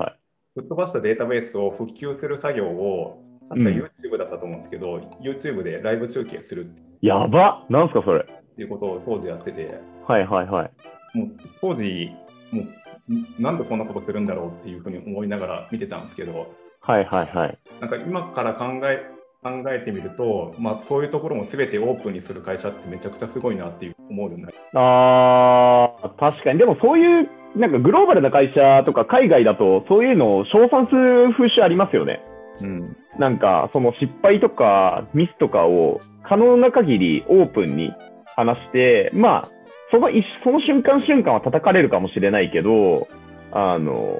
[0.55, 6.69] 吹っ飛ばしたデータベースを復旧する作業を確かうん YouTube だったと思うんですけど、YouTube でライブ中継するっ
[7.03, 8.25] やばなんすかそれ。
[8.57, 11.19] ていうことを当時やっててはいはいはい。
[11.19, 11.29] もう
[11.61, 12.11] 当時
[12.51, 12.63] も
[13.09, 17.59] うんなんでこんなことするんだろうっていうふうに思いながら見てたんですけどはいはいはい。
[17.81, 26.59] なんか今から考え考えてみると、まあ、そういうところも全てオープンにする会社ってめちゃくちゃすごいなっていう思うようになりあー、確かに。
[26.59, 32.23] でもそういう、なんかグローバルな会社とか海外だと、そういうのを称賛する風習ありますよね。
[32.61, 37.93] うんなんか、その失敗とかミスとかを可能な限りオープンに
[38.37, 39.49] 話して、まあ、
[39.91, 43.09] その一その瞬間瞬間は叩かれるかもしれないけど、
[43.51, 44.17] あの、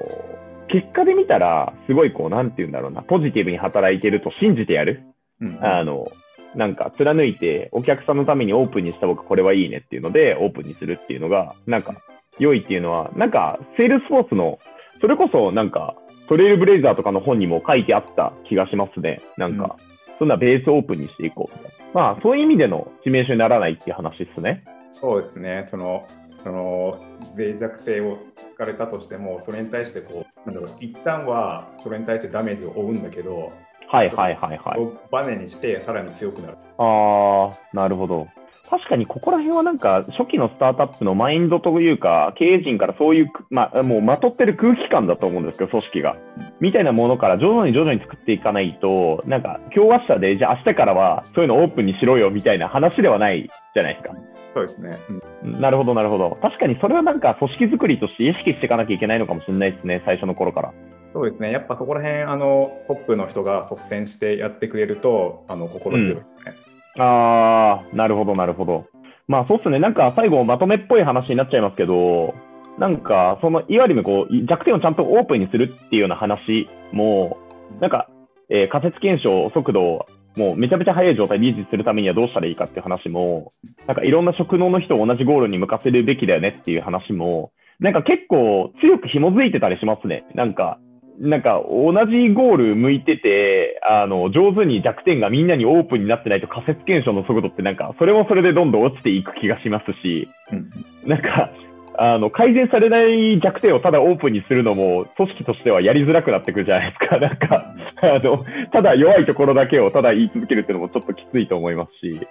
[0.73, 5.03] 結果で見たら、すごいこう、なんて言うんだろうな、ポジティブに働いてると信じてやる。
[5.39, 6.11] うんあの、
[6.55, 11.95] なんか貫いて、お客さんのためにオープンにした僕これはいいねっていうので、オープンにするっていうのが、なんか、
[12.39, 14.57] 良いっていうのは、なんか、セールスフォースの、
[14.99, 15.95] それこそなんか、
[16.27, 19.21] トレイルブレイザーとかの本にも書いてあった気がしますね。
[19.37, 19.75] なんか、
[20.17, 21.85] そんなベースオープンにしていこうみたいな。
[21.93, 24.63] まあ、そういう意味での致命傷にならないっていう話ですね。
[25.03, 26.07] そうですねその
[26.43, 26.99] その
[27.37, 28.17] 脆弱性を
[28.51, 33.51] 突かれたとしてもそれに対してこうなんだろう一旦はそれに対してダメージを負うんだけど、
[33.87, 34.79] はいはいはいはい。
[34.79, 36.57] をバネにしてさらに強くなる。
[36.77, 38.27] ああ、なるほど。
[38.69, 46.15] 確かにここら辺はなんか初期のスタートアップのマインドというか、経営陣からそういう、まあ、もうまとってる空気感だと思うんですけど、組織が。
[46.61, 54.15] みたいなものから徐々に徐々に作っていかないと、なんか今日明日で、じゃあ明日からはそういうのオープンにしろよみたいな話ではないじゃないですか。
[54.53, 54.97] そうですね。
[55.43, 56.37] うんなるほど、なるほど。
[56.41, 60.73] 確かにそれはなんか組織作りとして意識していかなきゃいけないのかもしれないですね、最初の頃から。
[61.13, 61.51] そうですね。
[61.51, 66.62] やっぱそこら辺あのトップの人が率先してやってくれるとあの心強いですね。
[66.97, 68.85] あー、なるほど、なるほど。
[69.27, 72.33] まあそうっすね、なんか最後まとめっぽい話になっちゃいますけど、
[72.77, 77.37] なんかそのいわゆるこう弱点をちゃんとオープンにするっていうような話も、
[77.79, 78.09] なんか、
[78.49, 83.53] えー仮説検証速度をもうめちゃめちゃ速い状態で維持するためにはどうしたらいいかっていう話も、
[83.87, 90.25] なんかいろんな職能の人を同じゴールに向かせるべきだよねっていう話も、なんか結構強く紐づいてたりしますね。
[90.33, 90.79] なんか、
[91.19, 100.69] なんか同じゴール向いてて、あの、上手に弱点がみんなにオープンになってないと仮説検証の速度ってなんか、それもそれでどんどん落ちていく気がしますし、うん
[101.07, 101.51] なんか、
[101.95, 107.17] あの、改善されない弱点をただオープンにするのも、組織としてはやりづらくなってくるじゃないですか。
[107.19, 112.27] なんか、あの、ただ弱いところだけをただ言い続けるっていうのもちょっときついと思いますし、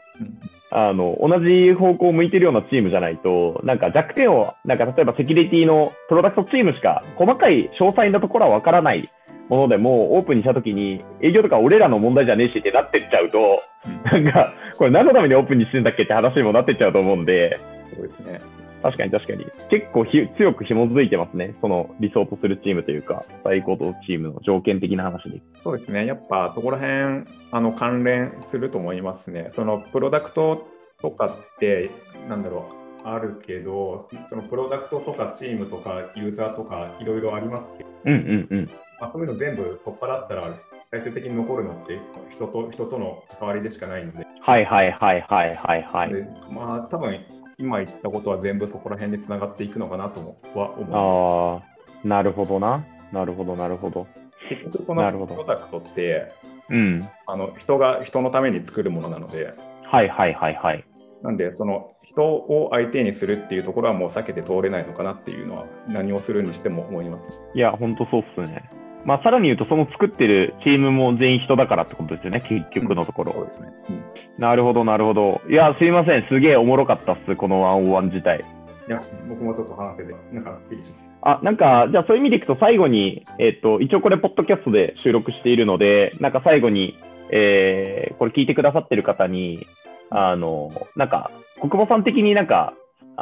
[0.71, 9.09] あの、同じ方向を向いてるようなチームじゃないと、なんか弱点を、なんか例えばセキュリティのプロダクトチームしか細かい詳細なところはわからない
[9.49, 13.63] ものでも、オープンにしたときに、営業とか俺らの問題じゃねえしってなってっちゃうと、
[14.05, 17.59] なんか、これ何のためにオープンにしてんだっけって話にもなってっちゃうと思うんで、
[17.95, 18.41] そうですね。
[18.83, 19.47] 確かに確かに。
[19.71, 21.55] 結構ひ強く紐づいてますね。
[21.61, 25.43] その理想とするチームというか、最高とチームの条件的な話で。
[25.63, 26.07] そうですね。
[26.07, 29.51] やっぱそこら辺あの関連すると思いますね。
[29.55, 30.67] そのプロダクト
[31.01, 31.91] とかって
[32.29, 32.67] なんだろ
[33.05, 38.71] うあるけど、そのプロダクトとかチームとかユーザーとかいろいろありますけど、うんうんうん。
[39.01, 40.59] まあ、そういうの全部取っ払ったら
[40.91, 41.99] 最終的に残るのって
[42.31, 46.13] 人と人との関わりでしかないので、はいはいはいはいはいはい。
[46.13, 47.19] でまあ多分
[47.63, 51.65] 今言ったことは全部そこら辺につながっていくのかなともは思います。
[51.65, 52.85] ああ、なるほどな。
[53.13, 54.09] なるほどなるほど。
[54.49, 56.33] 結局このなるほどプロダクトって
[56.69, 57.09] うん。
[57.27, 59.55] あの人が人のために作るものなので、
[59.85, 60.85] はいはいはいはい。
[61.23, 67.41] なんで、その人を相手にするっていうところはもう避けて通れないのかなっていうのは、何をするにしても思います。
[67.55, 68.69] いや、ほんとそうっすね。
[69.05, 73.33] まあ、さらに言うと、その作ってるチームも全員人だからってことですよね、結局のところ。
[73.33, 73.69] そうですね。
[73.91, 74.03] うん
[74.39, 75.41] なるほど、なるほど。
[75.49, 76.27] いや、すいません。
[76.29, 78.45] すげえおもろかったっす、このワンオンワン自体。
[78.89, 86.97] いや、僕もちょっと話せて、なんか、いいしあ、なんか、じゃあそういう意味でいくと最後に、えっ、と、一応これ、ポッドキャストで収録しているので、なんか最後に、
[87.31, 89.67] えー、これ聞いてくださってる方に、
[90.11, 91.31] あの、なんか、
[91.61, 92.75] 国母さん的になんか、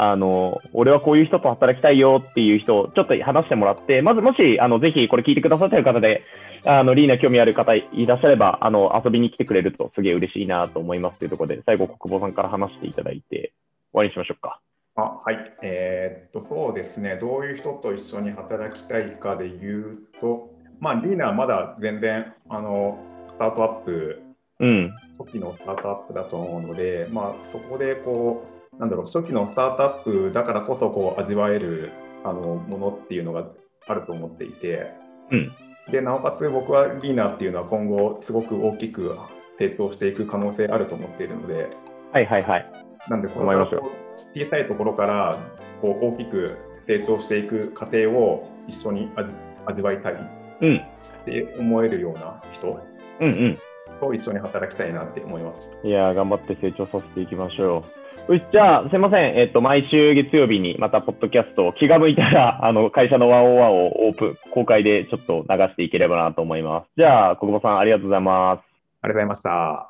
[0.02, 6.22] あの、俺はこういう人と働きたいよっていう人、ちょっと話してもらって、まずもし、あの、ぜひこれ聞いてくださってる方で、
[6.64, 13.52] あの、リーナ興味ある方いらっしゃれば、あの、遊びに来てくれるとすげえ嬉しいなと思いますというところで、最後、国母さんから話していただいて、
[13.92, 14.58] 終わりにしましょうか。
[14.94, 24.22] あはい、えーっと、そうですね、どういう人と一緒に働きたいかで言うと、まあ、リーナはまだ全然、あの、スタートアップ、
[24.60, 24.94] うん。
[25.18, 31.90] 初期のスタートアップだと思うので、まあ、そこでこう、なんだろう、初期のスタートアップだからこそ、こう、味わえる
[32.24, 33.46] あのものっていうのが
[33.86, 34.90] あると思っていて、
[35.30, 35.52] うん。
[35.92, 39.18] で、なおかつ僕はリーナっていうのは今後、すごく大きく
[39.58, 41.68] 成長していく可能性あると思っているので、
[42.12, 42.72] はいはいはい。
[43.08, 43.90] なんで、こ思いますよこ
[44.34, 45.38] う小さいところから
[45.82, 46.56] こう大きく
[46.86, 49.32] 成長していく過程を一緒に味
[49.66, 50.16] 味わいたいっ
[50.62, 50.82] うん。
[51.26, 52.80] て思えるような人
[53.20, 53.58] うんうん。
[54.00, 55.70] と一緒に働きたいなって思います。
[55.84, 58.00] いやー、頑張って成長させていきましょう。
[58.30, 59.36] よし、じゃあ、すみません。
[59.36, 63.34] えっと、毎週月曜日にまた、ポッドキャストを気が向いたら、 あの、会社の101
[63.70, 66.90] をオープン、公開でちょっと流していければなと思います。
[66.96, 68.60] じゃあ、小久保さん、ありがとうございます。
[69.02, 69.89] ありがとうございました。